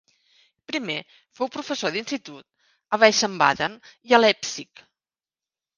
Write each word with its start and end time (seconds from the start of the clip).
Primer 0.71 0.95
fou 1.39 1.51
professor 1.57 1.95
d'institut 1.97 2.75
a 2.93 3.01
Wiesbaden 3.05 3.79
i 4.11 4.19
a 4.19 4.23
Leipzig. 4.25 4.89